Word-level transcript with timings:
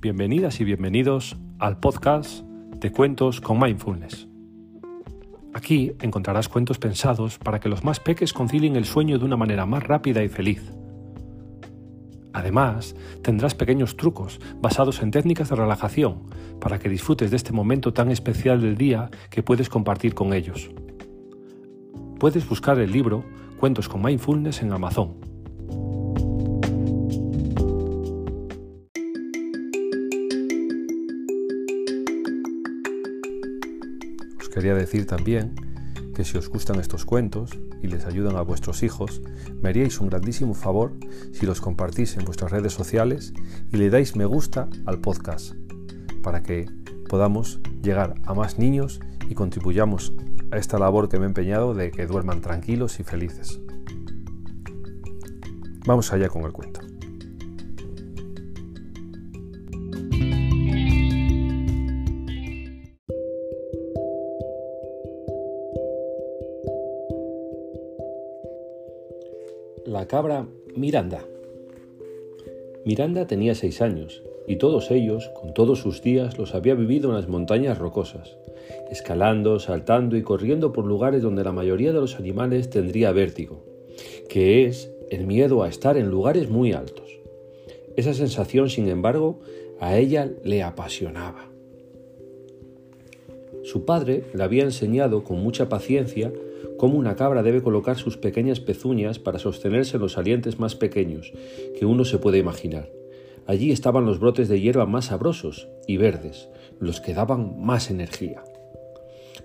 Bienvenidas 0.00 0.60
y 0.60 0.64
bienvenidos 0.64 1.36
al 1.58 1.80
podcast 1.80 2.44
de 2.76 2.92
Cuentos 2.92 3.40
con 3.40 3.58
Mindfulness. 3.58 4.28
Aquí 5.52 5.90
encontrarás 6.00 6.48
cuentos 6.48 6.78
pensados 6.78 7.36
para 7.38 7.58
que 7.58 7.68
los 7.68 7.82
más 7.82 7.98
peques 7.98 8.32
concilien 8.32 8.76
el 8.76 8.84
sueño 8.84 9.18
de 9.18 9.24
una 9.24 9.36
manera 9.36 9.66
más 9.66 9.82
rápida 9.82 10.22
y 10.22 10.28
feliz. 10.28 10.62
Además, 12.32 12.94
tendrás 13.22 13.56
pequeños 13.56 13.96
trucos 13.96 14.38
basados 14.60 15.02
en 15.02 15.10
técnicas 15.10 15.48
de 15.48 15.56
relajación 15.56 16.30
para 16.60 16.78
que 16.78 16.88
disfrutes 16.88 17.32
de 17.32 17.36
este 17.36 17.52
momento 17.52 17.92
tan 17.92 18.12
especial 18.12 18.60
del 18.60 18.76
día 18.76 19.10
que 19.30 19.42
puedes 19.42 19.68
compartir 19.68 20.14
con 20.14 20.32
ellos. 20.32 20.70
Puedes 22.20 22.48
buscar 22.48 22.78
el 22.78 22.92
libro 22.92 23.24
Cuentos 23.58 23.88
con 23.88 24.00
Mindfulness 24.02 24.62
en 24.62 24.72
Amazon 24.72 25.27
quería 34.48 34.74
decir 34.74 35.06
también 35.06 35.54
que 36.14 36.24
si 36.24 36.36
os 36.36 36.48
gustan 36.48 36.80
estos 36.80 37.04
cuentos 37.04 37.56
y 37.82 37.86
les 37.86 38.04
ayudan 38.04 38.36
a 38.36 38.42
vuestros 38.42 38.82
hijos, 38.82 39.22
me 39.62 39.68
haríais 39.68 40.00
un 40.00 40.08
grandísimo 40.08 40.54
favor 40.54 40.92
si 41.32 41.46
los 41.46 41.60
compartís 41.60 42.16
en 42.16 42.24
vuestras 42.24 42.50
redes 42.50 42.72
sociales 42.72 43.32
y 43.72 43.76
le 43.76 43.90
dais 43.90 44.16
me 44.16 44.24
gusta 44.24 44.68
al 44.86 45.00
podcast 45.00 45.54
para 46.22 46.42
que 46.42 46.66
podamos 47.08 47.60
llegar 47.82 48.14
a 48.24 48.34
más 48.34 48.58
niños 48.58 49.00
y 49.28 49.34
contribuyamos 49.34 50.12
a 50.50 50.56
esta 50.56 50.78
labor 50.78 51.08
que 51.08 51.18
me 51.18 51.24
he 51.24 51.28
empeñado 51.28 51.74
de 51.74 51.90
que 51.90 52.06
duerman 52.06 52.40
tranquilos 52.40 52.98
y 53.00 53.04
felices. 53.04 53.60
Vamos 55.86 56.12
allá 56.12 56.28
con 56.28 56.42
el 56.42 56.52
cuento. 56.52 56.87
La 69.88 70.06
cabra 70.06 70.46
Miranda. 70.76 71.24
Miranda 72.84 73.26
tenía 73.26 73.54
seis 73.54 73.80
años 73.80 74.22
y 74.46 74.56
todos 74.56 74.90
ellos, 74.90 75.30
con 75.40 75.54
todos 75.54 75.78
sus 75.78 76.02
días, 76.02 76.36
los 76.36 76.54
había 76.54 76.74
vivido 76.74 77.08
en 77.08 77.16
las 77.16 77.26
montañas 77.26 77.78
rocosas, 77.78 78.36
escalando, 78.90 79.58
saltando 79.60 80.18
y 80.18 80.22
corriendo 80.22 80.74
por 80.74 80.84
lugares 80.84 81.22
donde 81.22 81.42
la 81.42 81.52
mayoría 81.52 81.94
de 81.94 82.00
los 82.00 82.16
animales 82.16 82.68
tendría 82.68 83.12
vértigo, 83.12 83.64
que 84.28 84.66
es 84.66 84.92
el 85.10 85.26
miedo 85.26 85.62
a 85.62 85.70
estar 85.70 85.96
en 85.96 86.10
lugares 86.10 86.50
muy 86.50 86.74
altos. 86.74 87.18
Esa 87.96 88.12
sensación, 88.12 88.68
sin 88.68 88.88
embargo, 88.88 89.40
a 89.80 89.96
ella 89.96 90.30
le 90.44 90.62
apasionaba. 90.62 91.50
Su 93.68 93.84
padre 93.84 94.24
le 94.32 94.42
había 94.42 94.64
enseñado 94.64 95.24
con 95.24 95.42
mucha 95.42 95.68
paciencia 95.68 96.32
cómo 96.78 96.96
una 96.96 97.16
cabra 97.16 97.42
debe 97.42 97.62
colocar 97.62 97.98
sus 97.98 98.16
pequeñas 98.16 98.60
pezuñas 98.60 99.18
para 99.18 99.38
sostenerse 99.38 99.98
en 99.98 100.00
los 100.00 100.12
salientes 100.12 100.58
más 100.58 100.74
pequeños 100.74 101.34
que 101.78 101.84
uno 101.84 102.06
se 102.06 102.16
puede 102.16 102.38
imaginar. 102.38 102.88
Allí 103.46 103.70
estaban 103.70 104.06
los 104.06 104.20
brotes 104.20 104.48
de 104.48 104.58
hierba 104.58 104.86
más 104.86 105.04
sabrosos 105.04 105.68
y 105.86 105.98
verdes, 105.98 106.48
los 106.80 107.02
que 107.02 107.12
daban 107.12 107.60
más 107.60 107.90
energía. 107.90 108.42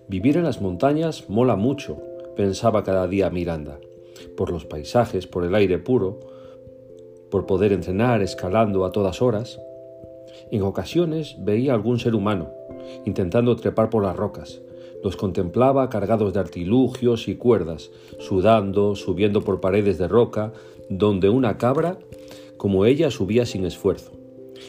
Vivir 0.08 0.38
en 0.38 0.44
las 0.44 0.62
montañas 0.62 1.30
mola 1.30 1.58
mucho, 1.58 2.02
pensaba 2.38 2.86
cada 2.86 3.10
día 3.10 3.30
Miranda, 3.30 3.78
por 4.38 4.52
los 4.52 4.64
paisajes, 4.64 5.28
por 5.28 5.44
el 5.44 5.54
aire 5.54 5.80
puro, 5.80 6.22
por 7.30 7.46
poder 7.46 7.74
entrenar 7.74 8.22
escalando 8.22 8.86
a 8.86 8.94
todas 8.94 9.22
horas. 9.22 9.60
En 10.52 10.62
ocasiones 10.62 11.36
veía 11.40 11.74
algún 11.74 12.00
ser 12.00 12.16
humano, 12.16 12.50
intentando 13.06 13.56
trepar 13.56 13.90
por 13.90 14.04
las 14.04 14.16
rocas, 14.16 14.62
los 15.04 15.18
contemplaba 15.18 15.90
cargados 15.90 16.34
de 16.34 16.40
artilugios 16.40 17.28
y 17.28 17.36
cuerdas, 17.36 17.92
sudando, 18.20 18.96
subiendo 18.96 19.42
por 19.42 19.60
paredes 19.60 19.98
de 19.98 20.08
roca, 20.08 20.54
donde 20.90 21.30
una 21.30 21.58
cabra, 21.58 22.00
como 22.58 22.86
ella, 22.86 23.12
subía 23.12 23.46
sin 23.46 23.66
esfuerzo. 23.66 24.14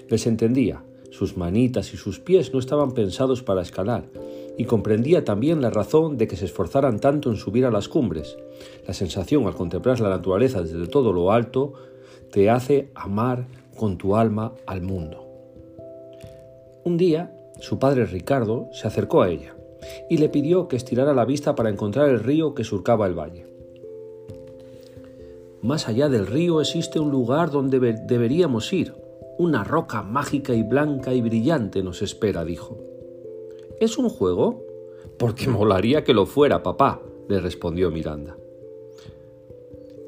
Les 0.08 0.26
entendía, 0.26 0.82
sus 1.10 1.36
manitas 1.36 1.94
y 1.94 1.96
sus 1.96 2.18
pies 2.18 2.52
no 2.52 2.58
estaban 2.58 2.92
pensados 2.92 3.42
para 3.42 3.62
escalar, 3.62 4.06
y 4.58 4.64
comprendía 4.64 5.24
también 5.24 5.62
la 5.62 5.70
razón 5.70 6.16
de 6.16 6.26
que 6.26 6.36
se 6.36 6.46
esforzaran 6.46 6.98
tanto 6.98 7.30
en 7.30 7.36
subir 7.36 7.64
a 7.64 7.70
las 7.70 7.88
cumbres. 7.88 8.36
La 8.86 8.94
sensación 8.94 9.46
al 9.46 9.54
contemplar 9.54 10.00
la 10.00 10.08
naturaleza 10.08 10.62
desde 10.62 10.86
todo 10.88 11.12
lo 11.12 11.30
alto 11.30 11.74
te 12.32 12.50
hace 12.50 12.90
amar 12.94 13.46
con 13.76 13.98
tu 13.98 14.16
alma 14.16 14.52
al 14.66 14.82
mundo. 14.82 15.23
Un 16.84 16.98
día, 16.98 17.34
su 17.60 17.78
padre 17.78 18.04
Ricardo 18.04 18.68
se 18.72 18.86
acercó 18.86 19.22
a 19.22 19.30
ella 19.30 19.54
y 20.10 20.18
le 20.18 20.28
pidió 20.28 20.68
que 20.68 20.76
estirara 20.76 21.14
la 21.14 21.24
vista 21.24 21.54
para 21.54 21.70
encontrar 21.70 22.10
el 22.10 22.20
río 22.20 22.54
que 22.54 22.64
surcaba 22.64 23.06
el 23.06 23.18
valle. 23.18 23.46
Más 25.62 25.88
allá 25.88 26.10
del 26.10 26.26
río 26.26 26.60
existe 26.60 27.00
un 27.00 27.10
lugar 27.10 27.50
donde 27.50 27.78
deberíamos 28.06 28.70
ir. 28.74 28.94
Una 29.38 29.64
roca 29.64 30.02
mágica 30.02 30.52
y 30.52 30.62
blanca 30.62 31.14
y 31.14 31.22
brillante 31.22 31.82
nos 31.82 32.02
espera, 32.02 32.44
dijo. 32.44 32.78
¿Es 33.80 33.96
un 33.96 34.10
juego? 34.10 34.62
Porque 35.18 35.48
molaría 35.48 36.04
que 36.04 36.12
lo 36.12 36.26
fuera, 36.26 36.62
papá, 36.62 37.00
le 37.28 37.40
respondió 37.40 37.90
Miranda. 37.90 38.36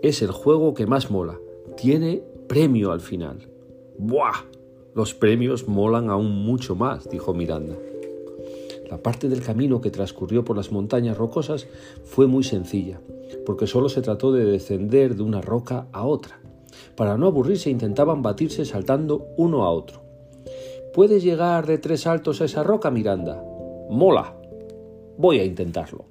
Es 0.03 0.21
el 0.21 0.31
juego 0.31 0.75
que 0.75 0.87
más 0.87 1.11
mola. 1.11 1.39
Tiene 1.77 2.23
premio 2.47 2.93
al 2.93 3.01
final. 3.01 3.49
¡Buah! 3.99 4.45
Los 4.97 5.13
premios 5.13 5.69
molan 5.69 6.09
aún 6.09 6.43
mucho 6.43 6.75
más, 6.75 7.11
dijo 7.11 7.35
Miranda. 7.35 7.77
La 8.89 8.97
parte 8.97 9.29
del 9.29 9.43
camino 9.43 9.83
que 9.83 9.91
transcurrió 9.91 10.43
por 10.43 10.57
las 10.57 10.73
montañas 10.73 11.19
rocosas 11.19 11.67
fue 12.05 12.27
muy 12.27 12.43
sencilla, 12.45 12.99
porque 13.45 13.67
solo 13.67 13.91
se 13.91 14.01
trató 14.01 14.33
de 14.33 14.47
descender 14.47 15.15
de 15.15 15.23
una 15.23 15.43
roca 15.43 15.87
a 15.93 16.07
otra. 16.07 16.41
Para 16.97 17.19
no 17.19 17.27
aburrirse 17.27 17.69
intentaban 17.69 18.23
batirse 18.23 18.65
saltando 18.65 19.27
uno 19.37 19.65
a 19.65 19.71
otro. 19.71 20.01
¿Puedes 20.95 21.23
llegar 21.23 21.67
de 21.67 21.77
tres 21.77 22.01
saltos 22.01 22.41
a 22.41 22.47
esa 22.47 22.63
roca, 22.63 22.91
Miranda? 22.91 23.45
Mola. 23.91 24.35
Voy 25.19 25.41
a 25.41 25.45
intentarlo. 25.45 26.07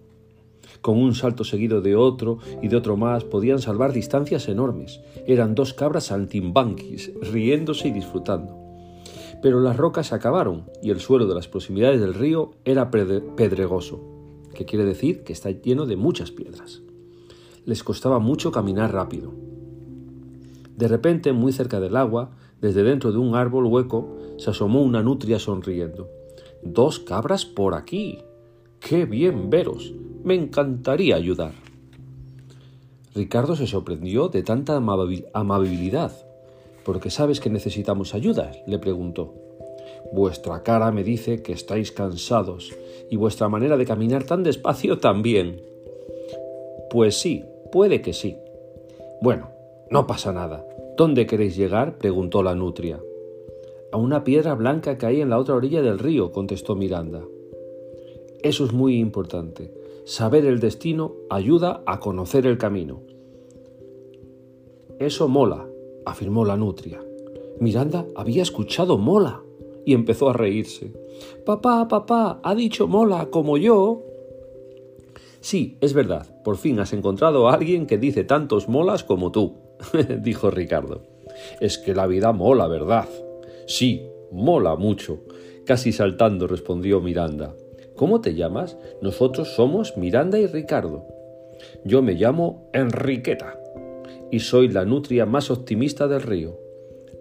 Con 0.82 1.00
un 1.00 1.16
salto 1.16 1.44
seguido 1.44 1.82
de 1.82 1.96
otro 1.96 2.38
y 2.62 2.68
de 2.68 2.76
otro 2.76 2.98
más 2.98 3.24
podían 3.24 3.58
salvar 3.58 3.94
distancias 3.94 4.48
enormes. 4.48 5.02
Eran 5.26 5.56
dos 5.56 5.74
cabras 5.74 6.04
saltimbanquis, 6.04 7.12
riéndose 7.32 7.88
y 7.88 7.92
disfrutando 7.92 8.65
pero 9.42 9.60
las 9.60 9.78
rocas 9.78 10.08
se 10.08 10.16
acabaron 10.16 10.66
y 10.82 10.92
el 10.92 11.00
suelo 11.00 11.28
de 11.28 11.36
las 11.36 11.48
proximidades 11.48 12.00
del 12.00 12.14
río 12.14 12.52
era 12.66 12.90
pedregoso, 12.92 14.02
que 14.54 14.66
quiere 14.66 14.86
decir 14.86 15.24
que 15.24 15.34
está 15.34 15.52
lleno 15.52 15.86
de 15.86 15.96
muchas 15.96 16.32
piedras. 16.32 16.82
Les 17.66 17.84
costaba 17.84 18.20
mucho 18.20 18.52
caminar 18.52 18.94
rápido. 18.94 19.34
De 20.76 20.88
repente, 20.88 21.34
muy 21.34 21.52
cerca 21.52 21.80
del 21.80 21.96
agua, 21.96 22.32
desde 22.62 22.84
dentro 22.84 23.12
de 23.12 23.18
un 23.18 23.36
árbol 23.36 23.66
hueco, 23.66 24.18
se 24.38 24.50
asomó 24.50 24.82
una 24.82 25.02
nutria 25.02 25.40
sonriendo. 25.40 26.10
Dos 26.64 27.00
cabras 27.00 27.46
por 27.46 27.76
aquí. 27.76 28.20
¡Qué 28.80 29.06
bien 29.06 29.50
veros! 29.50 29.94
Me 30.24 30.36
encantaría 30.36 31.16
ayudar. 31.16 31.54
Ricardo 33.14 33.56
se 33.56 33.68
sorprendió 33.68 34.28
de 34.28 34.44
tanta 34.44 34.76
amabilidad 34.76 36.25
¿Por 36.86 37.00
qué 37.00 37.10
sabes 37.10 37.40
que 37.40 37.50
necesitamos 37.50 38.14
ayuda? 38.14 38.52
le 38.68 38.78
preguntó. 38.78 39.34
Vuestra 40.14 40.62
cara 40.62 40.92
me 40.92 41.04
dice 41.04 41.42
que 41.42 41.52
estáis 41.52 41.92
cansados 41.92 42.74
y 43.10 43.18
vuestra 43.18 43.50
manera 43.50 43.76
de 43.76 43.86
caminar 43.86 44.24
tan 44.24 44.44
despacio 44.44 45.00
también. 45.00 45.62
Pues 46.92 47.18
sí, 47.18 47.44
puede 47.72 48.02
que 48.02 48.14
sí. 48.14 48.38
Bueno, 49.20 49.50
no 49.90 50.06
pasa 50.06 50.32
nada. 50.32 50.64
¿Dónde 50.96 51.26
queréis 51.26 51.56
llegar? 51.58 51.98
preguntó 51.98 52.44
la 52.44 52.54
nutria. 52.54 53.02
A 53.92 53.98
una 53.98 54.24
piedra 54.24 54.54
blanca 54.54 54.98
que 54.98 55.08
hay 55.08 55.22
en 55.22 55.32
la 55.32 55.40
otra 55.40 55.56
orilla 55.56 55.82
del 55.82 56.00
río, 56.00 56.32
contestó 56.32 56.76
Miranda. 56.76 57.24
Eso 58.44 58.64
es 58.64 58.74
muy 58.74 59.00
importante. 59.00 59.74
Saber 60.06 60.46
el 60.46 60.60
destino 60.60 61.16
ayuda 61.32 61.82
a 61.88 62.00
conocer 62.00 62.46
el 62.46 62.60
camino. 62.60 63.02
Eso 65.00 65.28
mola, 65.28 65.68
afirmó 66.06 66.46
la 66.46 66.58
nutria. 66.58 67.02
Miranda 67.60 68.06
había 68.16 68.44
escuchado 68.44 68.98
mola 68.98 69.42
y 69.86 69.94
empezó 69.94 70.30
a 70.30 70.34
reírse. 70.34 70.92
Papá, 71.46 71.88
papá, 71.88 72.40
ha 72.44 72.56
dicho 72.56 72.88
mola 72.88 73.28
como 73.28 73.58
yo. 73.58 74.04
Sí, 75.40 75.78
es 75.82 75.94
verdad, 75.94 76.42
por 76.44 76.58
fin 76.58 76.80
has 76.80 76.92
encontrado 76.94 77.48
a 77.48 77.54
alguien 77.54 77.86
que 77.86 77.98
dice 77.98 78.24
tantos 78.24 78.68
molas 78.68 79.04
como 79.04 79.32
tú, 79.32 79.58
dijo 80.22 80.50
Ricardo. 80.50 81.04
Es 81.60 81.78
que 81.78 81.94
la 81.94 82.08
vida 82.08 82.32
mola, 82.32 82.68
¿verdad? 82.68 83.08
Sí, 83.68 84.08
mola 84.32 84.76
mucho, 84.76 85.20
casi 85.66 85.92
saltando 85.92 86.48
respondió 86.48 87.00
Miranda. 87.00 87.56
¿Cómo 87.96 88.22
te 88.22 88.36
llamas? 88.36 88.78
Nosotros 89.02 89.50
somos 89.56 89.96
Miranda 89.98 90.40
y 90.40 90.48
Ricardo. 90.48 91.06
Yo 91.86 92.02
me 92.02 92.14
llamo 92.14 92.70
Enriqueta 92.74 93.60
y 94.32 94.40
soy 94.40 94.68
la 94.70 94.86
nutria 94.86 95.26
más 95.26 95.52
optimista 95.52 96.08
del 96.08 96.22
río. 96.22 96.58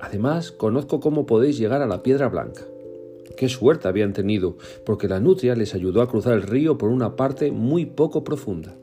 Además, 0.00 0.50
conozco 0.50 1.00
cómo 1.00 1.26
podéis 1.26 1.58
llegar 1.58 1.82
a 1.82 1.86
la 1.86 2.02
piedra 2.02 2.28
blanca. 2.28 2.62
Qué 3.36 3.48
suerte 3.48 3.88
habían 3.88 4.12
tenido, 4.12 4.56
porque 4.84 5.08
la 5.08 5.20
nutria 5.20 5.54
les 5.54 5.74
ayudó 5.74 6.02
a 6.02 6.08
cruzar 6.08 6.34
el 6.34 6.42
río 6.42 6.78
por 6.78 6.90
una 6.90 7.16
parte 7.16 7.50
muy 7.50 7.86
poco 7.86 8.22
profunda. 8.22 8.76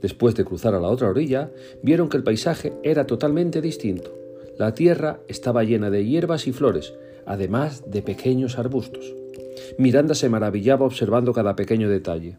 Después 0.00 0.34
de 0.34 0.44
cruzar 0.44 0.74
a 0.74 0.80
la 0.80 0.88
otra 0.88 1.08
orilla, 1.08 1.50
vieron 1.82 2.08
que 2.08 2.16
el 2.16 2.24
paisaje 2.24 2.72
era 2.82 3.06
totalmente 3.06 3.60
distinto. 3.60 4.10
La 4.58 4.74
tierra 4.74 5.20
estaba 5.28 5.64
llena 5.64 5.90
de 5.90 6.04
hierbas 6.06 6.46
y 6.46 6.52
flores, 6.52 6.94
además 7.26 7.90
de 7.90 8.02
pequeños 8.02 8.58
arbustos. 8.58 9.14
Miranda 9.78 10.14
se 10.14 10.28
maravillaba 10.28 10.86
observando 10.86 11.32
cada 11.32 11.54
pequeño 11.54 11.88
detalle. 11.88 12.38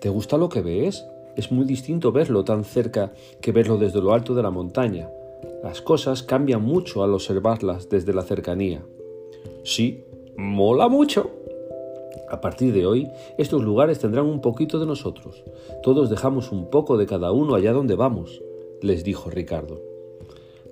¿Te 0.00 0.08
gusta 0.08 0.36
lo 0.36 0.48
que 0.48 0.60
ves? 0.60 1.04
Es 1.36 1.52
muy 1.52 1.66
distinto 1.66 2.12
verlo 2.12 2.44
tan 2.44 2.64
cerca 2.64 3.12
que 3.42 3.52
verlo 3.52 3.76
desde 3.76 4.00
lo 4.00 4.14
alto 4.14 4.34
de 4.34 4.42
la 4.42 4.50
montaña. 4.50 5.10
Las 5.62 5.82
cosas 5.82 6.22
cambian 6.22 6.62
mucho 6.62 7.04
al 7.04 7.12
observarlas 7.12 7.90
desde 7.90 8.14
la 8.14 8.22
cercanía. 8.22 8.82
Sí, 9.62 10.04
mola 10.36 10.88
mucho. 10.88 11.30
A 12.30 12.40
partir 12.40 12.72
de 12.72 12.86
hoy, 12.86 13.08
estos 13.36 13.62
lugares 13.62 13.98
tendrán 13.98 14.26
un 14.26 14.40
poquito 14.40 14.80
de 14.80 14.86
nosotros. 14.86 15.44
Todos 15.82 16.08
dejamos 16.08 16.52
un 16.52 16.70
poco 16.70 16.96
de 16.96 17.06
cada 17.06 17.30
uno 17.32 17.54
allá 17.54 17.72
donde 17.72 17.94
vamos, 17.94 18.42
les 18.80 19.04
dijo 19.04 19.30
Ricardo. 19.30 19.80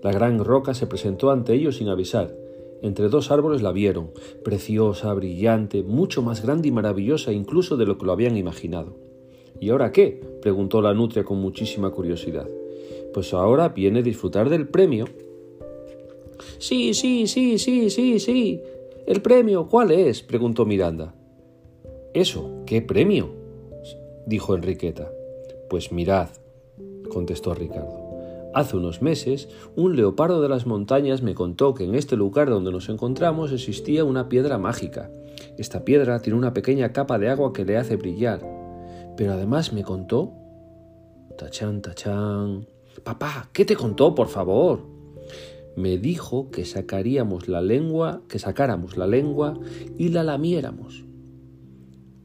La 0.02 0.12
gran 0.12 0.43
roca 0.43 0.75
se 0.75 0.87
presentó 0.87 1.31
ante 1.31 1.55
ellos 1.55 1.76
sin 1.76 1.88
avisar. 1.88 2.34
Entre 2.82 3.08
dos 3.08 3.31
árboles 3.31 3.62
la 3.62 3.72
vieron, 3.72 4.11
preciosa, 4.43 5.12
brillante, 5.14 5.82
mucho 5.82 6.22
más 6.22 6.43
grande 6.43 6.69
y 6.69 6.72
maravillosa 6.72 7.32
incluso 7.32 7.76
de 7.76 7.87
lo 7.87 7.99
que 7.99 8.06
lo 8.06 8.12
habían 8.12 8.37
imaginado. 8.37 8.94
¿Y 9.60 9.70
ahora 9.70 9.92
qué? 9.92 10.20
preguntó 10.42 10.82
la 10.82 10.94
nutria 10.94 11.24
con 11.24 11.38
muchísima 11.38 11.90
curiosidad. 11.90 12.48
Pues 13.12 13.32
ahora 13.32 13.68
viene 13.70 14.00
a 14.00 14.02
disfrutar 14.02 14.50
del 14.50 14.68
premio. 14.68 15.06
Sí, 16.58 16.94
sí, 16.94 17.26
sí, 17.26 17.58
sí, 17.58 17.90
sí, 17.90 18.18
sí. 18.18 18.60
¿El 19.06 19.22
premio 19.22 19.68
cuál 19.68 19.90
es? 19.90 20.22
preguntó 20.22 20.64
Miranda. 20.64 21.14
Eso, 22.12 22.62
¿qué 22.66 22.82
premio? 22.82 23.30
dijo 24.26 24.54
Enriqueta. 24.54 25.10
Pues 25.68 25.92
mirad, 25.92 26.28
contestó 27.10 27.54
Ricardo. 27.54 28.04
Hace 28.54 28.76
unos 28.76 29.02
meses, 29.02 29.48
un 29.74 29.96
leopardo 29.96 30.40
de 30.40 30.48
las 30.48 30.64
montañas 30.64 31.22
me 31.22 31.34
contó 31.34 31.74
que 31.74 31.84
en 31.84 31.96
este 31.96 32.16
lugar 32.16 32.48
donde 32.48 32.70
nos 32.70 32.88
encontramos 32.88 33.50
existía 33.50 34.04
una 34.04 34.28
piedra 34.28 34.58
mágica. 34.58 35.10
Esta 35.58 35.84
piedra 35.84 36.20
tiene 36.20 36.38
una 36.38 36.54
pequeña 36.54 36.92
capa 36.92 37.18
de 37.18 37.28
agua 37.28 37.52
que 37.52 37.64
le 37.64 37.76
hace 37.76 37.96
brillar. 37.96 38.63
Pero 39.16 39.32
además 39.32 39.72
me 39.72 39.82
contó... 39.82 40.32
Tachán, 41.38 41.82
tachán. 41.82 42.66
Papá, 43.02 43.49
¿qué 43.52 43.64
te 43.64 43.75
contó, 43.75 44.14
por 44.14 44.28
favor? 44.28 44.87
Me 45.76 45.99
dijo 45.99 46.50
que 46.50 46.64
sacaríamos 46.64 47.49
la 47.49 47.61
lengua, 47.61 48.22
que 48.28 48.38
sacáramos 48.38 48.96
la 48.96 49.06
lengua 49.06 49.58
y 49.99 50.11
la 50.11 50.22
lamiéramos. 50.22 51.05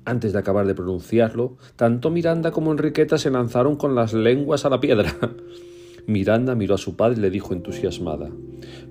Antes 0.06 0.34
de 0.34 0.40
acabar 0.40 0.68
de 0.68 0.76
pronunciarlo, 0.76 1.58
tanto 1.76 2.12
Miranda 2.12 2.52
como 2.52 2.72
Enriqueta 2.72 3.18
se 3.18 3.32
lanzaron 3.32 3.76
con 3.76 3.96
las 3.96 4.14
lenguas 4.14 4.66
a 4.66 4.70
la 4.70 4.80
piedra. 4.80 5.16
Miranda 6.08 6.56
miró 6.56 6.76
a 6.76 6.80
su 6.80 6.96
padre 6.96 7.18
y 7.20 7.22
le 7.22 7.30
dijo 7.30 7.54
entusiasmada 7.54 8.32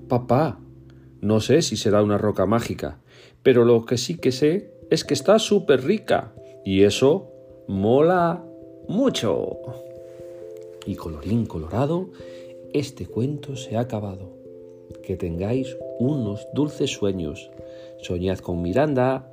Papá, 0.07 0.59
no 1.21 1.41
sé 1.41 1.61
si 1.61 1.75
será 1.75 2.01
una 2.03 2.17
roca 2.17 2.45
mágica, 2.45 2.99
pero 3.43 3.65
lo 3.65 3.85
que 3.85 3.97
sí 3.97 4.15
que 4.15 4.31
sé 4.31 4.73
es 4.89 5.03
que 5.03 5.13
está 5.13 5.39
súper 5.39 5.83
rica. 5.83 6.33
Y 6.65 6.83
eso 6.83 7.31
mola 7.69 8.43
mucho. 8.87 9.59
Y 10.87 10.95
colorín 10.95 11.45
colorado, 11.45 12.09
este 12.73 13.05
cuento 13.05 13.55
se 13.55 13.77
ha 13.77 13.81
acabado. 13.81 14.31
Que 15.03 15.15
tengáis 15.15 15.77
unos 15.99 16.47
dulces 16.55 16.91
sueños. 16.91 17.51
Soñad 18.01 18.39
con 18.39 18.63
Miranda 18.63 19.31